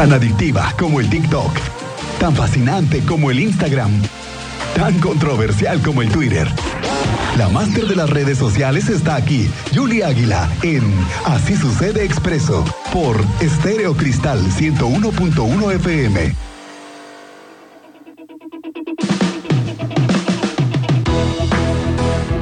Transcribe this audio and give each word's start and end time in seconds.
Tan 0.00 0.14
adictiva 0.14 0.74
como 0.78 0.98
el 0.98 1.10
TikTok. 1.10 1.52
Tan 2.18 2.34
fascinante 2.34 3.04
como 3.04 3.30
el 3.30 3.38
Instagram. 3.38 3.90
Tan 4.74 4.98
controversial 4.98 5.82
como 5.82 6.00
el 6.00 6.08
Twitter. 6.08 6.48
La 7.36 7.50
máster 7.50 7.84
de 7.84 7.96
las 7.96 8.08
redes 8.08 8.38
sociales 8.38 8.88
está 8.88 9.16
aquí, 9.16 9.50
Julia 9.74 10.06
Águila, 10.06 10.48
en 10.62 10.90
Así 11.26 11.54
sucede 11.54 12.02
expreso, 12.02 12.64
por 12.94 13.22
Estéreo 13.42 13.94
Cristal 13.94 14.40
101.1 14.50 15.74
FM. 15.74 16.49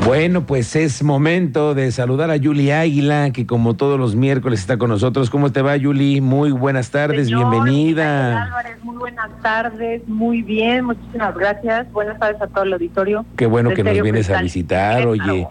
Bueno, 0.08 0.46
pues 0.46 0.74
es 0.74 1.02
momento 1.02 1.74
de 1.74 1.92
saludar 1.92 2.30
a 2.30 2.36
Yuli 2.36 2.70
Águila, 2.70 3.30
que 3.30 3.46
como 3.46 3.74
todos 3.74 4.00
los 4.00 4.16
miércoles 4.16 4.58
está 4.58 4.78
con 4.78 4.88
nosotros. 4.88 5.28
¿Cómo 5.28 5.52
te 5.52 5.60
va, 5.60 5.76
Yuli? 5.76 6.22
Muy 6.22 6.50
buenas 6.50 6.90
tardes, 6.90 7.28
bienvenida. 7.28 8.44
Álvarez, 8.44 8.82
muy 8.82 8.96
buenas 8.96 9.28
tardes, 9.42 10.00
muy 10.08 10.40
bien, 10.40 10.86
muchísimas 10.86 11.36
gracias. 11.36 11.92
Buenas 11.92 12.18
tardes 12.18 12.40
a 12.40 12.46
todo 12.46 12.64
el 12.64 12.72
auditorio. 12.72 13.26
Qué 13.36 13.44
bueno 13.44 13.74
que 13.74 13.84
nos 13.84 14.00
vienes 14.00 14.30
a 14.30 14.40
visitar, 14.40 15.06
oye. 15.06 15.46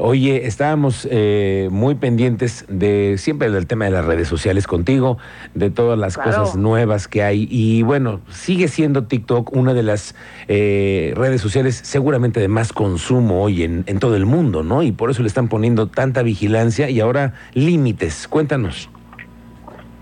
Oye, 0.00 0.46
estábamos 0.46 1.08
eh, 1.10 1.68
muy 1.72 1.96
pendientes 1.96 2.64
de 2.68 3.18
siempre 3.18 3.50
del 3.50 3.66
tema 3.66 3.86
de 3.86 3.90
las 3.90 4.04
redes 4.04 4.28
sociales 4.28 4.68
contigo, 4.68 5.18
de 5.54 5.70
todas 5.70 5.98
las 5.98 6.16
cosas 6.16 6.54
nuevas 6.54 7.08
que 7.08 7.24
hay. 7.24 7.48
Y 7.50 7.82
bueno, 7.82 8.20
sigue 8.30 8.68
siendo 8.68 9.04
TikTok 9.04 9.52
una 9.52 9.74
de 9.74 9.82
las 9.82 10.14
eh, 10.46 11.12
redes 11.16 11.40
sociales 11.40 11.80
seguramente 11.82 12.38
de 12.38 12.46
más 12.46 12.72
consumo 12.72 13.42
hoy 13.42 13.64
en, 13.64 13.82
en 13.86 13.98
todo 13.98 14.14
el 14.14 14.24
mundo, 14.24 14.62
¿no? 14.62 14.84
Y 14.84 14.92
por 14.92 15.10
eso 15.10 15.22
le 15.22 15.28
están 15.28 15.48
poniendo 15.48 15.88
tanta 15.88 16.22
vigilancia 16.22 16.88
y 16.88 17.00
ahora 17.00 17.34
límites. 17.54 18.28
Cuéntanos. 18.28 18.88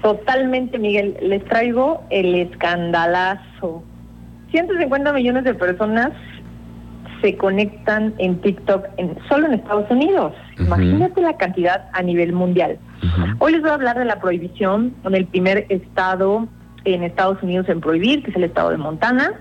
Totalmente, 0.02 0.78
Miguel. 0.78 1.16
Les 1.22 1.42
traigo 1.46 2.02
el 2.10 2.34
escandalazo. 2.34 3.82
150 4.50 5.12
millones 5.14 5.44
de 5.44 5.54
personas 5.54 6.12
se 7.20 7.36
conectan 7.36 8.14
en 8.18 8.40
TikTok 8.40 8.86
en, 8.96 9.16
solo 9.28 9.46
en 9.46 9.54
Estados 9.54 9.90
Unidos. 9.90 10.32
Imagínate 10.58 11.20
la 11.20 11.36
cantidad 11.36 11.88
a 11.92 12.02
nivel 12.02 12.32
mundial. 12.32 12.78
Hoy 13.38 13.52
les 13.52 13.60
voy 13.60 13.70
a 13.70 13.74
hablar 13.74 13.98
de 13.98 14.04
la 14.04 14.20
prohibición 14.20 14.94
en 15.04 15.14
el 15.14 15.26
primer 15.26 15.66
estado 15.68 16.48
en 16.84 17.02
Estados 17.02 17.42
Unidos 17.42 17.68
en 17.68 17.80
prohibir, 17.80 18.22
que 18.22 18.30
es 18.30 18.36
el 18.36 18.44
estado 18.44 18.70
de 18.70 18.76
Montana. 18.76 19.32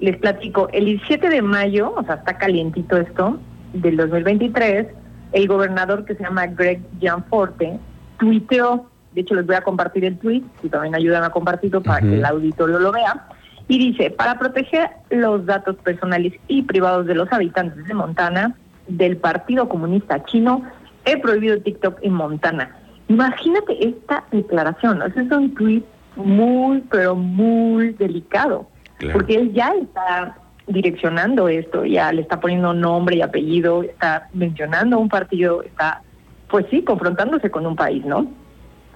Les 0.00 0.16
platico, 0.16 0.68
el 0.72 0.84
17 0.84 1.28
de 1.28 1.42
mayo, 1.42 1.94
o 1.96 2.04
sea, 2.04 2.16
está 2.16 2.36
calientito 2.36 2.96
esto, 2.96 3.38
del 3.72 3.96
2023, 3.96 4.86
el 5.32 5.48
gobernador 5.48 6.04
que 6.04 6.14
se 6.14 6.22
llama 6.22 6.46
Greg 6.46 6.80
Gianforte 7.00 7.78
tuiteó, 8.18 8.88
de 9.12 9.22
hecho 9.22 9.34
les 9.34 9.46
voy 9.46 9.56
a 9.56 9.62
compartir 9.62 10.04
el 10.04 10.18
tweet, 10.18 10.42
si 10.62 10.68
también 10.68 10.94
ayudan 10.94 11.24
a 11.24 11.30
compartirlo 11.30 11.82
para 11.82 12.00
que 12.00 12.14
el 12.14 12.24
auditorio 12.24 12.78
lo 12.78 12.92
vea, 12.92 13.28
y 13.68 13.78
dice, 13.78 14.10
para 14.10 14.38
proteger 14.38 14.90
los 15.10 15.46
datos 15.46 15.76
personales 15.76 16.34
y 16.48 16.62
privados 16.62 17.06
de 17.06 17.14
los 17.14 17.32
habitantes 17.32 17.86
de 17.86 17.94
Montana, 17.94 18.54
del 18.88 19.16
Partido 19.16 19.68
Comunista 19.68 20.22
Chino, 20.24 20.62
he 21.04 21.18
prohibido 21.18 21.60
TikTok 21.60 21.98
en 22.02 22.12
Montana. 22.12 22.76
Imagínate 23.08 23.86
esta 23.86 24.24
declaración, 24.30 24.98
¿no? 24.98 25.06
es 25.06 25.16
un 25.16 25.54
tweet 25.54 25.82
muy, 26.16 26.82
pero 26.90 27.14
muy 27.14 27.92
delicado, 27.94 28.68
porque 29.12 29.36
él 29.36 29.52
ya 29.52 29.74
está 29.74 30.36
direccionando 30.66 31.48
esto, 31.48 31.84
ya 31.84 32.12
le 32.12 32.22
está 32.22 32.40
poniendo 32.40 32.72
nombre 32.72 33.16
y 33.16 33.22
apellido, 33.22 33.82
está 33.82 34.28
mencionando 34.32 34.98
un 34.98 35.08
partido, 35.08 35.62
está, 35.62 36.02
pues 36.48 36.66
sí, 36.70 36.82
confrontándose 36.82 37.50
con 37.50 37.66
un 37.66 37.76
país, 37.76 38.04
¿no? 38.04 38.26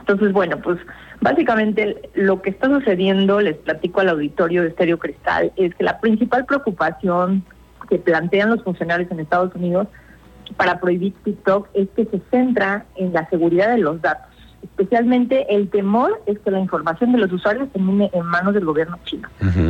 Entonces, 0.01 0.33
bueno, 0.33 0.59
pues 0.59 0.79
básicamente 1.21 2.11
lo 2.15 2.41
que 2.41 2.51
está 2.51 2.69
sucediendo, 2.69 3.41
les 3.41 3.57
platico 3.57 4.01
al 4.01 4.11
auditorio 4.11 4.63
de 4.63 4.69
Estéreo 4.69 4.99
Cristal, 4.99 5.53
es 5.57 5.75
que 5.75 5.85
la 5.85 6.01
principal 6.01 6.47
preocupación 6.47 7.45
que 7.89 7.99
plantean 7.99 8.51
los 8.51 8.63
funcionarios 8.63 9.11
en 9.11 9.21
Estados 9.21 9.55
Unidos 9.55 9.89
para 10.57 10.81
prohibir 10.81 11.15
TikTok 11.25 11.69
es 11.75 11.89
que 11.95 12.07
se 12.07 12.21
centra 12.31 12.87
en 12.97 13.13
la 13.13 13.29
seguridad 13.29 13.71
de 13.71 13.79
los 13.79 14.01
datos. 14.01 14.27
Especialmente 14.63 15.55
el 15.55 15.69
temor 15.69 16.21
es 16.27 16.39
que 16.41 16.51
la 16.51 16.59
información 16.59 17.13
de 17.13 17.19
los 17.19 17.33
usuarios 17.33 17.71
termine 17.71 18.11
en 18.13 18.25
manos 18.25 18.55
del 18.55 18.65
gobierno 18.65 18.99
chino. 19.05 19.29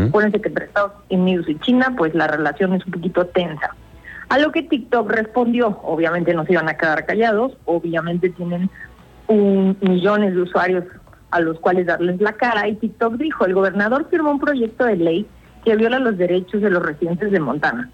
Acuérdense 0.08 0.40
que 0.40 0.48
entre 0.48 0.66
Estados 0.66 0.92
Unidos 1.10 1.46
y 1.48 1.58
China, 1.58 1.94
pues 1.96 2.14
la 2.14 2.26
relación 2.26 2.72
es 2.72 2.84
un 2.86 2.92
poquito 2.92 3.26
tensa. 3.26 3.74
A 4.30 4.38
lo 4.38 4.52
que 4.52 4.62
TikTok 4.62 5.10
respondió, 5.10 5.80
obviamente 5.82 6.34
no 6.34 6.44
se 6.44 6.52
iban 6.52 6.68
a 6.68 6.74
quedar 6.74 7.06
callados, 7.06 7.56
obviamente 7.64 8.30
tienen 8.30 8.70
un, 9.28 9.76
millones 9.80 10.34
de 10.34 10.42
usuarios 10.42 10.84
a 11.30 11.40
los 11.40 11.58
cuales 11.60 11.86
darles 11.86 12.20
la 12.20 12.32
cara 12.32 12.66
y 12.68 12.76
TikTok 12.76 13.14
dijo, 13.14 13.44
el 13.44 13.54
gobernador 13.54 14.08
firmó 14.10 14.30
un 14.30 14.40
proyecto 14.40 14.84
de 14.84 14.96
ley 14.96 15.26
que 15.64 15.76
viola 15.76 15.98
los 15.98 16.16
derechos 16.16 16.62
de 16.62 16.70
los 16.70 16.82
residentes 16.82 17.30
de 17.30 17.40
Montana, 17.40 17.90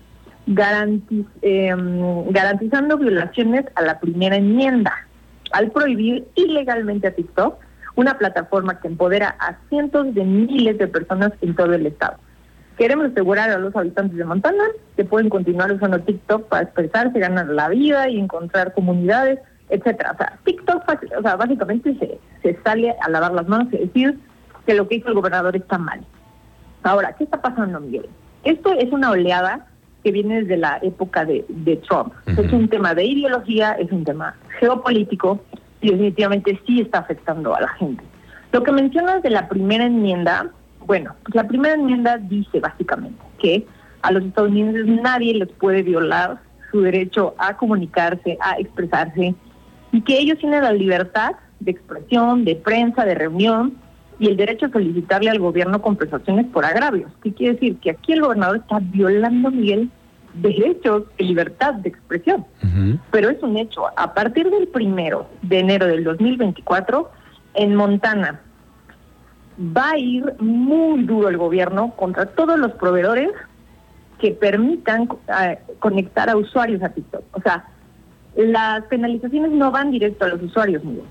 em, 0.46 2.30
garantizando 2.30 2.96
violaciones 2.96 3.64
a 3.74 3.82
la 3.82 3.98
primera 3.98 4.36
enmienda 4.36 4.92
al 5.52 5.70
prohibir 5.70 6.26
ilegalmente 6.34 7.08
a 7.08 7.14
TikTok, 7.14 7.56
una 7.96 8.18
plataforma 8.18 8.80
que 8.80 8.88
empodera 8.88 9.36
a 9.38 9.56
cientos 9.68 10.14
de 10.14 10.24
miles 10.24 10.78
de 10.78 10.88
personas 10.88 11.32
en 11.40 11.54
todo 11.54 11.74
el 11.74 11.86
estado. 11.86 12.18
Queremos 12.76 13.06
asegurar 13.06 13.50
a 13.50 13.58
los 13.58 13.74
habitantes 13.76 14.16
de 14.16 14.24
Montana 14.24 14.64
que 14.96 15.04
pueden 15.04 15.28
continuar 15.28 15.70
usando 15.70 16.00
TikTok 16.00 16.48
para 16.48 16.64
expresarse, 16.64 17.20
ganar 17.20 17.46
la 17.46 17.68
vida 17.68 18.08
y 18.08 18.18
encontrar 18.18 18.74
comunidades 18.74 19.38
etcétera. 19.68 20.12
O 20.12 20.16
sea, 20.16 20.38
TikTok, 20.44 20.82
o 21.18 21.22
sea, 21.22 21.36
básicamente 21.36 21.94
se, 21.98 22.18
se 22.42 22.62
sale 22.62 22.94
a 23.00 23.10
lavar 23.10 23.32
las 23.32 23.48
manos 23.48 23.72
y 23.72 23.78
decir 23.78 24.18
que 24.66 24.74
lo 24.74 24.88
que 24.88 24.96
hizo 24.96 25.08
el 25.08 25.14
gobernador 25.14 25.56
está 25.56 25.78
mal. 25.78 26.00
Ahora, 26.82 27.14
¿qué 27.16 27.24
está 27.24 27.40
pasando, 27.40 27.80
Miguel? 27.80 28.08
Esto 28.44 28.72
es 28.72 28.92
una 28.92 29.10
oleada 29.10 29.66
que 30.02 30.12
viene 30.12 30.42
desde 30.42 30.58
la 30.58 30.78
época 30.82 31.24
de, 31.24 31.44
de 31.48 31.76
Trump. 31.76 32.12
Es 32.26 32.52
un 32.52 32.68
tema 32.68 32.94
de 32.94 33.04
ideología, 33.04 33.72
es 33.72 33.90
un 33.90 34.04
tema 34.04 34.36
geopolítico 34.60 35.40
y 35.80 35.90
definitivamente 35.90 36.60
sí 36.66 36.82
está 36.82 36.98
afectando 36.98 37.54
a 37.54 37.62
la 37.62 37.68
gente. 37.68 38.04
Lo 38.52 38.62
que 38.62 38.72
mencionas 38.72 39.22
de 39.22 39.30
la 39.30 39.48
primera 39.48 39.84
enmienda, 39.86 40.50
bueno, 40.86 41.14
pues 41.24 41.34
la 41.34 41.48
primera 41.48 41.74
enmienda 41.74 42.18
dice 42.18 42.60
básicamente 42.60 43.18
que 43.38 43.66
a 44.02 44.12
los 44.12 44.22
estadounidenses 44.22 44.86
nadie 44.86 45.34
les 45.34 45.48
puede 45.48 45.82
violar 45.82 46.38
su 46.70 46.82
derecho 46.82 47.34
a 47.38 47.56
comunicarse, 47.56 48.36
a 48.40 48.58
expresarse 48.58 49.34
y 49.94 50.00
que 50.00 50.18
ellos 50.18 50.38
tienen 50.38 50.64
la 50.64 50.72
libertad 50.72 51.36
de 51.60 51.70
expresión, 51.70 52.44
de 52.44 52.56
prensa, 52.56 53.04
de 53.04 53.14
reunión 53.14 53.74
y 54.18 54.26
el 54.26 54.36
derecho 54.36 54.66
a 54.66 54.70
solicitarle 54.70 55.30
al 55.30 55.38
gobierno 55.38 55.80
compensaciones 55.80 56.46
por 56.46 56.64
agravios. 56.64 57.12
¿Qué 57.22 57.32
quiere 57.32 57.54
decir? 57.54 57.76
Que 57.78 57.90
aquí 57.90 58.12
el 58.12 58.20
gobernador 58.20 58.56
está 58.56 58.80
violando, 58.80 59.52
Miguel, 59.52 59.88
derechos 60.34 61.04
de 61.16 61.24
libertad 61.24 61.74
de 61.74 61.90
expresión. 61.90 62.44
Pero 63.12 63.30
es 63.30 63.40
un 63.40 63.56
hecho. 63.56 63.84
A 63.96 64.14
partir 64.14 64.50
del 64.50 64.66
primero 64.66 65.28
de 65.42 65.60
enero 65.60 65.86
del 65.86 66.02
2024, 66.02 67.08
en 67.54 67.76
Montana 67.76 68.40
va 69.56 69.90
a 69.90 69.98
ir 69.98 70.24
muy 70.40 71.04
duro 71.04 71.28
el 71.28 71.36
gobierno 71.36 71.92
contra 71.94 72.26
todos 72.26 72.58
los 72.58 72.72
proveedores 72.72 73.30
que 74.18 74.32
permitan 74.32 75.08
eh, 75.40 75.60
conectar 75.78 76.28
a 76.28 76.36
usuarios 76.36 76.82
a 76.82 76.88
TikTok. 76.88 77.22
O 77.30 77.40
sea, 77.40 77.68
las 78.36 78.84
penalizaciones 78.84 79.52
no 79.52 79.70
van 79.70 79.90
directo 79.90 80.24
a 80.24 80.28
los 80.28 80.42
usuarios, 80.42 80.84
Miguel. 80.84 81.04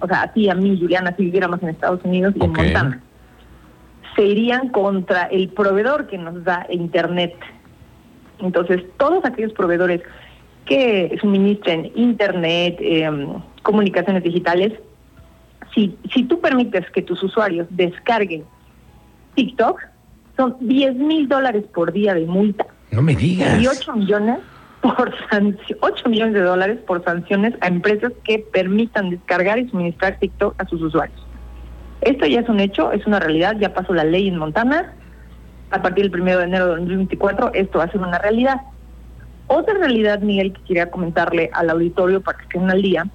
O 0.00 0.06
sea, 0.06 0.22
a 0.22 0.32
ti, 0.32 0.48
a 0.48 0.54
mí, 0.54 0.78
Juliana, 0.78 1.14
si 1.16 1.24
viviéramos 1.24 1.62
en 1.62 1.70
Estados 1.70 2.00
Unidos 2.04 2.34
y 2.36 2.44
en 2.44 2.52
Montana. 2.52 3.02
Se 4.14 4.24
irían 4.24 4.68
contra 4.68 5.24
el 5.24 5.48
proveedor 5.48 6.06
que 6.06 6.18
nos 6.18 6.42
da 6.44 6.66
Internet. 6.70 7.34
Entonces, 8.40 8.82
todos 8.96 9.24
aquellos 9.24 9.52
proveedores 9.52 10.02
que 10.66 11.16
suministren 11.20 11.90
Internet, 11.94 12.76
em, 12.80 13.28
comunicaciones 13.62 14.22
digitales, 14.22 14.72
si, 15.74 15.96
si 16.12 16.24
tú 16.24 16.40
permites 16.40 16.88
que 16.90 17.02
tus 17.02 17.22
usuarios 17.22 17.66
descarguen 17.70 18.44
TikTok, 19.34 19.80
son 20.36 20.56
10 20.60 20.94
mil 20.96 21.28
dólares 21.28 21.64
por 21.74 21.92
día 21.92 22.14
de 22.14 22.26
multa. 22.26 22.66
No 22.92 23.02
me 23.02 23.14
digas. 23.14 23.60
Y 23.60 23.66
8 23.66 23.92
millones 23.94 24.38
por 24.96 25.14
8 25.80 26.08
millones 26.08 26.34
de 26.34 26.40
dólares 26.40 26.78
por 26.86 27.02
sanciones 27.04 27.54
a 27.60 27.68
empresas 27.68 28.12
que 28.24 28.38
permitan 28.52 29.10
descargar 29.10 29.58
y 29.58 29.68
suministrar 29.68 30.18
TikTok 30.18 30.54
a 30.60 30.66
sus 30.66 30.82
usuarios. 30.82 31.20
Esto 32.00 32.26
ya 32.26 32.40
es 32.40 32.48
un 32.48 32.60
hecho, 32.60 32.92
es 32.92 33.06
una 33.06 33.18
realidad, 33.18 33.56
ya 33.58 33.74
pasó 33.74 33.92
la 33.92 34.04
ley 34.04 34.28
en 34.28 34.38
Montana. 34.38 34.94
A 35.70 35.82
partir 35.82 36.10
del 36.10 36.20
1 36.20 36.38
de 36.38 36.44
enero 36.44 36.66
de 36.66 36.76
2024 36.76 37.52
esto 37.54 37.78
va 37.78 37.84
a 37.84 37.90
ser 37.90 38.00
una 38.00 38.18
realidad. 38.18 38.60
Otra 39.48 39.74
realidad, 39.74 40.20
Miguel, 40.20 40.52
que 40.52 40.62
quería 40.62 40.90
comentarle 40.90 41.50
al 41.52 41.70
auditorio 41.70 42.20
para 42.20 42.38
que 42.38 42.44
estén 42.44 42.70
al 42.70 42.82
día, 42.82 43.06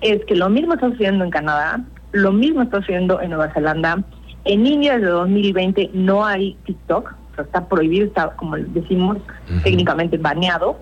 es 0.00 0.24
que 0.26 0.34
lo 0.34 0.48
mismo 0.48 0.74
está 0.74 0.90
sucediendo 0.90 1.24
en 1.24 1.30
Canadá, 1.30 1.80
lo 2.12 2.32
mismo 2.32 2.62
está 2.62 2.78
sucediendo 2.78 3.20
en 3.20 3.30
Nueva 3.30 3.52
Zelanda. 3.52 4.02
En 4.44 4.66
India 4.66 4.94
desde 4.94 5.08
2020 5.08 5.90
no 5.94 6.24
hay 6.24 6.56
TikTok, 6.64 7.14
está 7.38 7.68
prohibido, 7.68 8.06
está, 8.06 8.30
como 8.30 8.56
decimos, 8.56 9.18
técnicamente 9.62 10.16
baneado. 10.18 10.78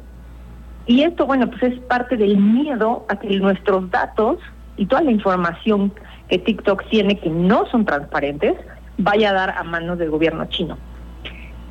Y 0.86 1.02
esto, 1.02 1.26
bueno, 1.26 1.50
pues 1.50 1.62
es 1.64 1.80
parte 1.80 2.16
del 2.16 2.36
miedo 2.36 3.04
a 3.08 3.16
que 3.18 3.28
nuestros 3.40 3.90
datos 3.90 4.38
y 4.76 4.86
toda 4.86 5.02
la 5.02 5.10
información 5.10 5.92
que 6.28 6.38
TikTok 6.38 6.88
tiene 6.88 7.18
que 7.18 7.30
no 7.30 7.66
son 7.66 7.84
transparentes, 7.84 8.54
vaya 8.98 9.30
a 9.30 9.32
dar 9.32 9.50
a 9.50 9.62
manos 9.64 9.98
del 9.98 10.10
gobierno 10.10 10.44
chino. 10.46 10.78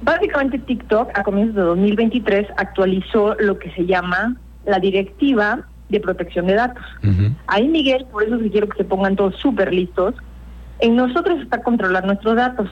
Básicamente 0.02 0.60
TikTok 0.60 1.18
a 1.18 1.24
comienzos 1.24 1.56
de 1.56 1.62
2023 1.62 2.48
actualizó 2.58 3.36
lo 3.36 3.58
que 3.58 3.72
se 3.72 3.86
llama 3.86 4.36
la 4.66 4.80
directiva 4.80 5.66
de 5.90 6.00
protección 6.00 6.48
de 6.48 6.56
datos. 6.56 6.84
Ahí 7.48 7.68
Miguel, 7.68 8.06
por 8.12 8.24
eso 8.24 8.38
quiero 8.52 8.68
que 8.68 8.78
se 8.78 8.84
pongan 8.84 9.16
todos 9.16 9.36
súper 9.38 9.74
listos, 9.74 10.16
en 10.80 10.96
nosotros 10.96 11.40
está 11.42 11.64
controlar 11.64 12.06
nuestros 12.06 12.36
datos. 12.36 12.70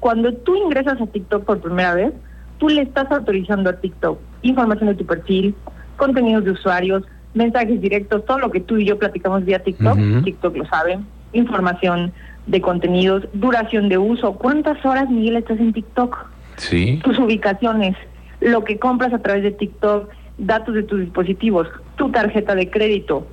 Cuando 0.00 0.32
tú 0.32 0.56
ingresas 0.56 1.00
a 1.00 1.06
TikTok 1.06 1.44
por 1.44 1.60
primera 1.60 1.94
vez, 1.94 2.12
tú 2.58 2.68
le 2.68 2.82
estás 2.82 3.10
autorizando 3.10 3.70
a 3.70 3.74
TikTok 3.74 4.18
información 4.42 4.88
de 4.88 4.94
tu 4.94 5.06
perfil, 5.06 5.54
contenidos 5.96 6.44
de 6.44 6.52
usuarios, 6.52 7.02
mensajes 7.34 7.80
directos, 7.80 8.24
todo 8.24 8.38
lo 8.38 8.50
que 8.50 8.60
tú 8.60 8.78
y 8.78 8.86
yo 8.86 8.98
platicamos 8.98 9.44
vía 9.44 9.62
TikTok, 9.62 9.98
TikTok 10.24 10.56
lo 10.56 10.66
sabe, 10.66 10.98
información 11.32 12.12
de 12.46 12.60
contenidos, 12.60 13.24
duración 13.32 13.88
de 13.88 13.98
uso, 13.98 14.34
cuántas 14.34 14.84
horas 14.84 15.10
Miguel 15.10 15.36
estás 15.36 15.58
en 15.58 15.72
TikTok, 15.72 16.16
sí. 16.56 17.00
tus 17.04 17.18
ubicaciones, 17.18 17.96
lo 18.40 18.64
que 18.64 18.78
compras 18.78 19.12
a 19.12 19.18
través 19.18 19.42
de 19.42 19.50
TikTok, 19.50 20.10
datos 20.38 20.74
de 20.74 20.82
tus 20.82 21.00
dispositivos, 21.00 21.68
tu 21.96 22.10
tarjeta 22.10 22.54
de 22.54 22.70
crédito, 22.70 23.26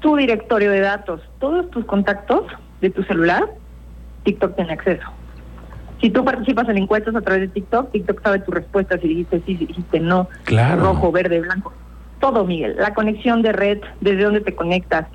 tu 0.00 0.16
directorio 0.16 0.70
de 0.70 0.80
datos, 0.80 1.20
todos 1.38 1.70
tus 1.70 1.84
contactos 1.84 2.44
de 2.80 2.90
tu 2.90 3.02
celular, 3.04 3.44
TikTok 4.24 4.56
tiene 4.56 4.72
acceso. 4.72 5.06
Si 6.00 6.10
tú 6.10 6.24
participas 6.24 6.68
en 6.68 6.78
encuestas 6.78 7.14
a 7.14 7.20
través 7.20 7.42
de 7.42 7.48
TikTok, 7.48 7.90
TikTok 7.92 8.22
sabe 8.22 8.38
tu 8.40 8.50
respuesta, 8.52 8.98
si 8.98 9.08
dijiste 9.08 9.42
sí, 9.46 9.56
si 9.56 9.66
dijiste 9.66 10.00
no, 10.00 10.28
rojo, 10.78 11.12
verde, 11.12 11.40
blanco. 11.40 11.72
Todo, 12.20 12.44
Miguel. 12.44 12.76
La 12.78 12.94
conexión 12.94 13.42
de 13.42 13.52
red, 13.52 13.78
desde 14.00 14.24
dónde 14.24 14.40
te 14.40 14.54
conectas, 14.54 15.06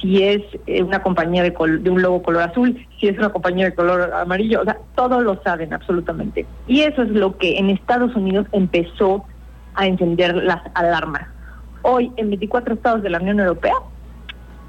si 0.00 0.22
es 0.22 0.42
eh, 0.66 0.82
una 0.82 1.02
compañía 1.02 1.42
de, 1.42 1.50
de 1.50 1.90
un 1.90 2.00
logo 2.00 2.22
color 2.22 2.42
azul, 2.42 2.86
si 2.98 3.08
es 3.08 3.18
una 3.18 3.30
compañía 3.30 3.66
de 3.66 3.74
color 3.74 4.12
amarillo, 4.14 4.60
o 4.60 4.64
sea, 4.64 4.78
todo 4.94 5.20
lo 5.20 5.40
saben 5.42 5.72
absolutamente. 5.74 6.46
Y 6.66 6.80
eso 6.82 7.02
es 7.02 7.10
lo 7.10 7.36
que 7.36 7.58
en 7.58 7.70
Estados 7.70 8.14
Unidos 8.14 8.46
empezó 8.52 9.24
a 9.74 9.86
encender 9.86 10.34
las 10.36 10.62
alarmas. 10.74 11.26
Hoy, 11.82 12.12
en 12.16 12.28
24 12.28 12.74
estados 12.74 13.02
de 13.02 13.10
la 13.10 13.18
Unión 13.18 13.40
Europea, 13.40 13.74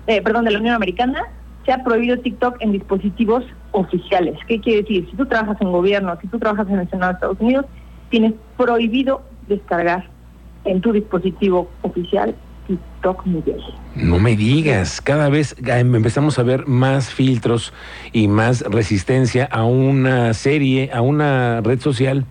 eh, 0.07 0.21
perdón, 0.21 0.45
de 0.45 0.51
la 0.51 0.59
Unión 0.59 0.75
Americana, 0.75 1.23
se 1.65 1.71
ha 1.71 1.83
prohibido 1.83 2.17
TikTok 2.17 2.57
en 2.59 2.71
dispositivos 2.71 3.43
oficiales. 3.71 4.37
¿Qué 4.47 4.59
quiere 4.59 4.81
decir? 4.81 5.07
Si 5.09 5.15
tú 5.15 5.25
trabajas 5.25 5.57
en 5.61 5.71
gobierno, 5.71 6.17
si 6.21 6.27
tú 6.27 6.39
trabajas 6.39 6.67
en 6.69 6.79
el 6.79 6.89
Senado 6.89 7.11
de 7.11 7.15
Estados 7.15 7.39
Unidos, 7.39 7.65
tienes 8.09 8.33
prohibido 8.57 9.21
descargar 9.47 10.09
en 10.65 10.81
tu 10.81 10.91
dispositivo 10.91 11.69
oficial 11.81 12.35
TikTok 12.67 13.25
Miguel. 13.25 13.61
No 13.95 14.19
me 14.19 14.35
digas, 14.35 15.01
cada 15.01 15.29
vez 15.29 15.55
em, 15.65 15.95
empezamos 15.95 16.39
a 16.39 16.43
ver 16.43 16.67
más 16.67 17.13
filtros 17.13 17.73
y 18.11 18.27
más 18.27 18.61
resistencia 18.61 19.45
a 19.45 19.65
una 19.65 20.33
serie, 20.33 20.89
a 20.93 21.01
una 21.01 21.61
red 21.61 21.79
social 21.79 22.25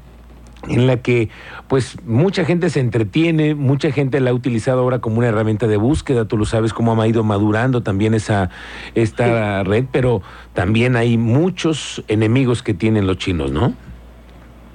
en 0.68 0.86
la 0.86 0.98
que 0.98 1.28
pues 1.68 1.96
mucha 2.04 2.44
gente 2.44 2.70
se 2.70 2.80
entretiene, 2.80 3.54
mucha 3.54 3.90
gente 3.92 4.20
la 4.20 4.30
ha 4.30 4.34
utilizado 4.34 4.80
ahora 4.80 4.98
como 4.98 5.18
una 5.18 5.28
herramienta 5.28 5.66
de 5.66 5.76
búsqueda, 5.76 6.26
tú 6.26 6.36
lo 6.36 6.44
sabes 6.44 6.72
cómo 6.72 7.00
ha 7.00 7.08
ido 7.08 7.24
madurando 7.24 7.82
también 7.82 8.14
esa 8.14 8.50
esta 8.94 9.62
red, 9.64 9.84
pero 9.90 10.22
también 10.52 10.96
hay 10.96 11.16
muchos 11.16 12.04
enemigos 12.08 12.62
que 12.62 12.74
tienen 12.74 13.06
los 13.06 13.18
chinos, 13.18 13.50
¿no? 13.50 13.72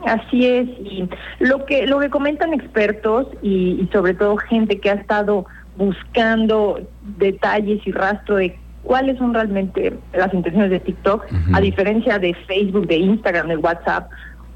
Así 0.05 0.45
es, 0.45 0.67
y 0.67 1.09
lo 1.39 1.65
que 1.65 1.87
lo 1.87 1.99
que 1.99 2.09
comentan 2.09 2.53
expertos 2.53 3.27
y, 3.41 3.87
sobre 3.91 4.13
todo 4.13 4.37
gente 4.37 4.79
que 4.79 4.91
ha 4.91 4.93
estado 4.93 5.45
buscando 5.77 6.79
detalles 7.17 7.85
y 7.85 7.91
rastro 7.91 8.35
de 8.35 8.57
cuáles 8.83 9.17
son 9.17 9.33
realmente 9.33 9.93
las 10.13 10.31
intenciones 10.33 10.69
de 10.69 10.79
TikTok, 10.79 11.25
a 11.53 11.59
diferencia 11.59 12.19
de 12.19 12.35
Facebook, 12.47 12.87
de 12.87 12.97
Instagram, 12.97 13.47
de 13.47 13.57
WhatsApp, 13.57 14.09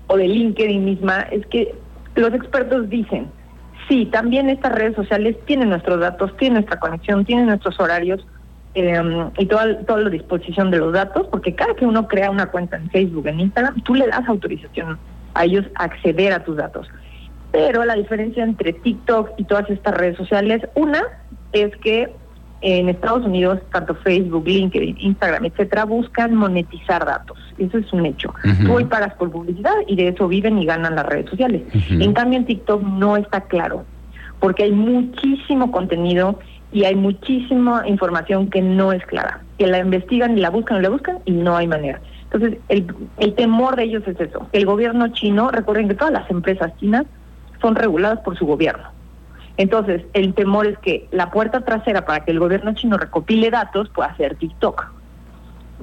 o 0.09 0.17
de 0.17 0.27
LinkedIn 0.27 0.83
misma, 0.83 1.21
es 1.31 1.45
que 1.47 1.73
los 2.15 2.33
expertos 2.33 2.89
dicen, 2.89 3.27
sí, 3.87 4.07
también 4.07 4.49
estas 4.49 4.73
redes 4.73 4.95
sociales 4.95 5.37
tienen 5.45 5.69
nuestros 5.69 5.99
datos, 5.99 6.35
tienen 6.37 6.55
nuestra 6.55 6.79
conexión, 6.79 7.25
tienen 7.25 7.45
nuestros 7.45 7.79
horarios 7.79 8.25
em, 8.73 9.29
y 9.37 9.45
toda, 9.45 9.79
toda 9.85 10.01
la 10.01 10.09
disposición 10.09 10.71
de 10.71 10.79
los 10.79 10.93
datos, 10.93 11.27
porque 11.27 11.53
cada 11.53 11.75
que 11.75 11.85
uno 11.85 12.07
crea 12.07 12.31
una 12.31 12.47
cuenta 12.47 12.77
en 12.77 12.89
Facebook, 12.89 13.27
en 13.27 13.39
Instagram, 13.39 13.81
tú 13.81 13.93
le 13.93 14.07
das 14.07 14.27
autorización 14.27 14.97
a 15.35 15.45
ellos 15.45 15.65
a 15.75 15.83
acceder 15.85 16.33
a 16.33 16.43
tus 16.43 16.57
datos. 16.57 16.87
Pero 17.51 17.85
la 17.85 17.93
diferencia 17.93 18.43
entre 18.43 18.73
TikTok 18.73 19.31
y 19.37 19.43
todas 19.43 19.69
estas 19.69 19.93
redes 19.95 20.17
sociales, 20.17 20.61
una 20.73 21.03
es 21.51 21.75
que 21.77 22.11
en 22.61 22.89
Estados 22.89 23.25
Unidos, 23.25 23.59
tanto 23.71 23.95
Facebook, 23.95 24.45
LinkedIn, 24.45 24.97
Instagram, 24.99 25.45
etcétera, 25.45 25.85
buscan 25.85 26.35
monetizar 26.35 27.05
datos. 27.05 27.37
Eso 27.57 27.77
es 27.77 27.91
un 27.93 28.05
hecho. 28.05 28.33
Tú 28.65 28.73
hoy 28.73 28.85
pagas 28.85 29.13
por 29.15 29.31
publicidad 29.31 29.75
y 29.87 29.95
de 29.95 30.09
eso 30.09 30.27
viven 30.27 30.57
y 30.59 30.65
ganan 30.65 30.95
las 30.95 31.05
redes 31.05 31.29
sociales. 31.29 31.63
En 31.89 32.13
cambio, 32.13 32.39
en 32.39 32.45
TikTok 32.45 32.83
no 32.83 33.17
está 33.17 33.41
claro, 33.41 33.85
porque 34.39 34.63
hay 34.63 34.71
muchísimo 34.71 35.71
contenido 35.71 36.39
y 36.71 36.83
hay 36.83 36.95
muchísima 36.95 37.87
información 37.87 38.49
que 38.49 38.61
no 38.61 38.91
es 38.91 39.05
clara, 39.05 39.41
que 39.57 39.67
la 39.67 39.79
investigan 39.79 40.37
y 40.37 40.41
la 40.41 40.49
buscan 40.49 40.77
y 40.77 40.81
la 40.81 40.89
buscan 40.89 41.19
y 41.25 41.31
no 41.31 41.55
hay 41.55 41.67
manera. 41.67 42.01
Entonces, 42.31 42.59
el, 42.69 42.93
el 43.17 43.33
temor 43.33 43.75
de 43.75 43.83
ellos 43.85 44.03
es 44.05 44.19
eso. 44.19 44.47
El 44.51 44.65
gobierno 44.65 45.07
chino, 45.09 45.49
recuerden 45.49 45.87
que 45.87 45.95
todas 45.95 46.13
las 46.13 46.29
empresas 46.29 46.75
chinas 46.77 47.05
son 47.59 47.75
reguladas 47.75 48.19
por 48.19 48.37
su 48.37 48.45
gobierno. 48.45 48.98
Entonces, 49.59 50.03
el 50.13 50.33
temor 50.35 50.67
es 50.67 50.77
que 50.77 51.09
la 51.11 51.31
puerta 51.31 51.59
trasera 51.59 52.05
para 52.05 52.23
que 52.23 52.31
el 52.31 52.39
gobierno 52.39 52.73
chino 52.75 52.97
recopile 52.97 53.51
datos 53.51 53.89
pueda 53.89 54.15
ser 54.15 54.35
TikTok. 54.35 54.89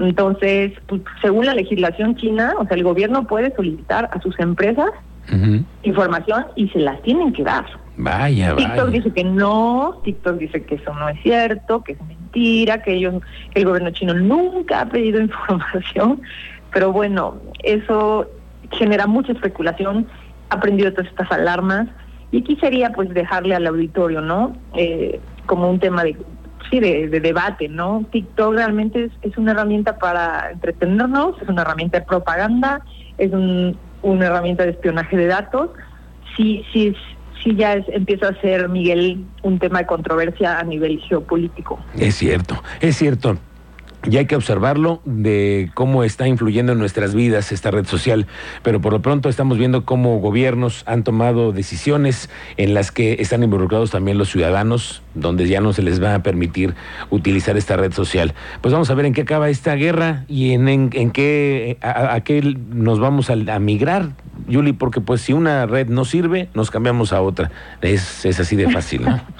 Entonces, 0.01 0.73
pues, 0.87 1.03
según 1.21 1.45
la 1.45 1.53
legislación 1.53 2.17
china, 2.17 2.55
o 2.59 2.67
sea, 2.67 2.75
el 2.75 2.83
gobierno 2.83 3.27
puede 3.27 3.55
solicitar 3.55 4.09
a 4.15 4.21
sus 4.23 4.39
empresas 4.41 4.89
información 5.83 6.47
y 6.55 6.69
se 6.69 6.79
las 6.79 7.03
tienen 7.03 7.33
que 7.33 7.43
dar. 7.43 7.67
Vaya, 7.99 8.55
TikTok 8.57 8.89
dice 8.91 9.11
que 9.11 9.25
no, 9.25 10.01
TikTok 10.05 10.39
dice 10.39 10.63
que 10.63 10.77
eso 10.77 10.95
no 10.95 11.09
es 11.11 11.21
cierto, 11.23 11.83
que 11.83 11.93
es 11.93 12.03
mentira, 12.07 12.81
que 12.81 12.95
ellos, 12.95 13.23
que 13.53 13.59
el 13.59 13.67
gobierno 13.67 13.91
chino 13.91 14.15
nunca 14.15 14.83
ha 14.83 14.87
pedido 14.87 15.21
información, 15.21 16.23
pero 16.73 16.93
bueno, 16.93 17.35
eso 17.63 18.31
genera 18.71 19.07
mucha 19.07 19.33
especulación, 19.33 20.07
ha 20.49 20.61
prendido 20.61 20.93
todas 20.93 21.11
estas 21.11 21.31
alarmas 21.31 21.89
y 22.33 22.41
aquí 22.41 22.57
sería 22.57 22.91
pues 22.91 23.09
dejarle 23.15 23.55
al 23.55 23.67
auditorio, 23.67 24.21
¿no? 24.21 24.57
Eh, 24.77 25.21
como 25.47 25.71
un 25.71 25.79
tema 25.79 26.03
de 26.03 26.17
sí, 26.71 26.81
de, 26.81 27.09
debate, 27.21 27.69
¿no? 27.69 28.05
TikTok 28.11 28.55
realmente 28.55 29.11
es, 29.23 29.39
una 29.39 29.53
herramienta 29.53 29.99
para 29.99 30.51
entretenernos, 30.51 31.41
es 31.41 31.49
una 31.49 31.63
herramienta 31.63 32.01
de 32.01 32.05
propaganda, 32.07 32.83
es 33.19 33.33
una 33.33 34.27
herramienta 34.27 34.65
de 34.65 34.71
espionaje 34.71 35.17
de 35.17 35.27
datos. 35.27 35.71
Sí, 36.37 36.65
sí, 36.73 36.95
sí 37.43 37.55
ya 37.55 37.75
es, 37.75 37.85
empieza 37.89 38.29
a 38.29 38.41
ser, 38.41 38.69
Miguel, 38.69 39.25
un 39.43 39.59
tema 39.59 39.79
de 39.81 39.87
controversia 39.87 40.59
a 40.59 40.65
nivel 40.65 41.01
geopolítico. 41.01 41.79
Es 41.97 42.17
cierto, 42.17 42.63
es 42.81 42.97
cierto 42.97 43.39
y 44.09 44.17
hay 44.17 44.27
que 44.27 44.37
observarlo 44.37 45.01
de 45.05 45.71
cómo 45.75 46.05
está 46.05 46.29
influyendo 46.29 46.73
en 46.73 46.79
nuestras 46.79 47.15
vidas 47.15 47.53
esta 47.53 47.71
red 47.71 47.87
social, 47.87 48.27
pero 48.63 48.81
por 48.81 48.93
lo 48.93 49.03
pronto 49.03 49.29
estamos 49.29 49.59
viendo 49.59 49.85
cómo 49.85 50.19
gobiernos 50.19 50.83
han 50.87 51.05
tomado 51.05 51.53
decisiones 51.53 52.31
en 52.57 52.75
las 52.75 52.93
que 52.93 53.17
están 53.21 53.43
involucrados 53.43 53.91
también 53.91 54.19
los 54.19 54.31
ciudadanos, 54.31 55.03
donde 55.15 55.49
ya 55.49 55.61
no 55.61 55.73
se 55.73 55.83
les 55.83 56.03
va 56.03 56.15
a 56.15 56.23
permitir 56.23 56.75
utilizar 57.11 57.57
esta 57.57 57.77
red 57.77 57.93
social. 57.93 58.35
Pues 58.61 58.73
vamos 58.73 58.91
a 58.91 58.95
ver 58.95 59.07
en 59.07 59.13
qué 59.13 59.23
acaba 59.23 59.49
esta 59.49 59.75
guerra 59.75 60.25
y 60.29 60.53
en, 60.53 60.69
en, 60.69 61.11
qué 61.11 61.79
a, 61.83 62.21
qué 62.21 62.57
nos 62.71 63.01
vamos 63.01 63.31
a, 63.31 63.59
migrar, 63.59 64.11
Yuli, 64.49 64.73
porque 64.73 65.01
pues 65.01 65.21
si 65.23 65.33
una 65.33 65.67
red 65.67 65.89
no 65.89 66.05
sirve, 66.05 66.49
nos 66.55 66.71
cambiamos 66.71 67.13
a 67.13 67.21
otra. 67.21 67.51
Es, 67.81 68.25
es 68.25 68.39
así 68.39 68.55
de 68.57 68.71
fácil, 68.71 69.03
¿no? 69.05 69.21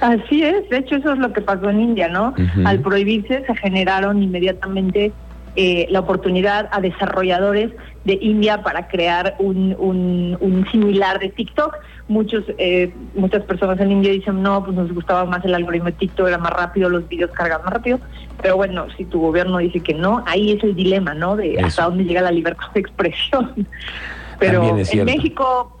Así 0.00 0.42
es, 0.42 0.68
de 0.68 0.78
hecho 0.78 0.96
eso 0.96 1.12
es 1.12 1.18
lo 1.18 1.32
que 1.32 1.40
pasó 1.40 1.70
en 1.70 1.80
India, 1.80 2.08
¿no? 2.08 2.34
Al 2.64 2.80
prohibirse 2.80 3.44
se 3.46 3.56
generaron 3.56 4.22
inmediatamente 4.22 5.12
eh, 5.58 5.86
la 5.88 6.00
oportunidad 6.00 6.68
a 6.70 6.82
desarrolladores 6.82 7.72
de 8.04 8.18
India 8.20 8.62
para 8.62 8.88
crear 8.88 9.36
un, 9.38 9.74
un, 9.78 10.66
similar 10.70 11.18
de 11.18 11.30
TikTok. 11.30 11.74
Muchos, 12.08 12.44
eh, 12.58 12.92
muchas 13.14 13.42
personas 13.44 13.80
en 13.80 13.90
India 13.90 14.12
dicen, 14.12 14.42
no, 14.42 14.62
pues 14.62 14.76
nos 14.76 14.92
gustaba 14.92 15.24
más 15.24 15.42
el 15.46 15.54
algoritmo 15.54 15.86
de 15.86 15.92
TikTok, 15.92 16.28
era 16.28 16.36
más 16.36 16.52
rápido, 16.52 16.90
los 16.90 17.08
vídeos 17.08 17.30
cargan 17.30 17.62
más 17.64 17.72
rápido. 17.72 17.98
Pero 18.42 18.56
bueno, 18.56 18.86
si 18.98 19.06
tu 19.06 19.18
gobierno 19.18 19.56
dice 19.56 19.80
que 19.80 19.94
no, 19.94 20.22
ahí 20.26 20.52
es 20.52 20.62
el 20.62 20.76
dilema, 20.76 21.14
¿no? 21.14 21.36
De 21.36 21.58
hasta 21.58 21.84
dónde 21.84 22.04
llega 22.04 22.20
la 22.20 22.32
libertad 22.32 22.66
de 22.74 22.80
expresión. 22.80 23.66
Pero 24.38 24.76
en 24.78 25.04
México 25.06 25.74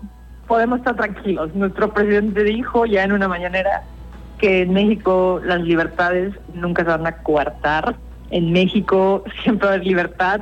podemos 0.46 0.78
estar 0.78 0.96
tranquilos. 0.96 1.54
Nuestro 1.54 1.92
presidente 1.92 2.44
dijo 2.44 2.86
ya 2.86 3.04
en 3.04 3.12
una 3.12 3.28
mañanera 3.28 3.82
que 4.38 4.62
en 4.62 4.72
México 4.72 5.40
las 5.44 5.60
libertades 5.60 6.34
nunca 6.54 6.82
se 6.82 6.90
van 6.90 7.06
a 7.06 7.12
coartar. 7.18 7.96
En 8.30 8.52
México 8.52 9.24
siempre 9.42 9.66
va 9.66 9.72
a 9.72 9.74
haber 9.76 9.86
libertad 9.86 10.40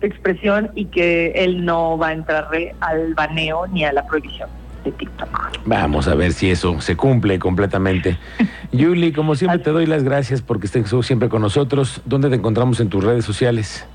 de 0.00 0.06
expresión 0.06 0.70
y 0.74 0.86
que 0.86 1.32
él 1.34 1.64
no 1.64 1.96
va 1.96 2.08
a 2.08 2.12
entrar 2.12 2.48
al 2.80 3.14
baneo 3.14 3.66
ni 3.68 3.84
a 3.84 3.92
la 3.92 4.04
prohibición 4.06 4.48
de 4.84 4.92
TikTok. 4.92 5.60
Vamos 5.64 6.08
a 6.08 6.14
ver 6.14 6.32
si 6.32 6.50
eso 6.50 6.80
se 6.80 6.96
cumple 6.96 7.38
completamente. 7.38 8.18
Yuli, 8.72 9.12
como 9.12 9.36
siempre 9.36 9.60
te 9.60 9.70
doy 9.70 9.86
las 9.86 10.02
gracias 10.02 10.42
porque 10.42 10.66
estés 10.66 10.92
siempre 11.02 11.28
con 11.28 11.42
nosotros. 11.42 12.02
¿Dónde 12.04 12.30
te 12.30 12.36
encontramos 12.36 12.80
en 12.80 12.88
tus 12.88 13.04
redes 13.04 13.24
sociales? 13.24 13.86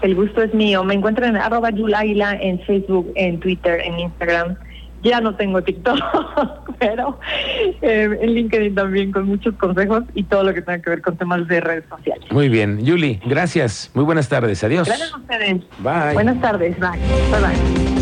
El 0.00 0.14
gusto 0.14 0.42
es 0.42 0.54
mío. 0.54 0.84
Me 0.84 0.94
encuentran 0.94 1.36
en 1.36 1.42
arroba 1.42 1.70
Yulaila 1.70 2.36
en 2.40 2.60
Facebook, 2.60 3.10
en 3.16 3.40
Twitter, 3.40 3.80
en 3.84 3.98
Instagram. 3.98 4.56
Ya 5.02 5.20
no 5.20 5.36
tengo 5.36 5.62
TikTok, 5.62 5.98
pero 6.78 7.20
eh, 7.82 8.18
en 8.20 8.34
LinkedIn 8.34 8.74
también 8.74 9.12
con 9.12 9.26
muchos 9.26 9.54
consejos 9.54 10.04
y 10.14 10.24
todo 10.24 10.42
lo 10.42 10.52
que 10.54 10.62
tenga 10.62 10.82
que 10.82 10.90
ver 10.90 11.02
con 11.02 11.16
temas 11.16 11.46
de 11.46 11.60
redes 11.60 11.84
sociales. 11.88 12.30
Muy 12.30 12.48
bien. 12.48 12.84
Yuli, 12.84 13.20
gracias. 13.24 13.90
Muy 13.94 14.04
buenas 14.04 14.28
tardes. 14.28 14.62
Adiós. 14.64 14.88
Gracias 14.88 15.12
a 15.12 15.16
ustedes. 15.18 15.62
Bye. 15.78 16.14
Buenas 16.14 16.40
tardes. 16.40 16.78
Bye. 16.78 16.98
Bye 17.30 17.40
bye. 17.40 17.97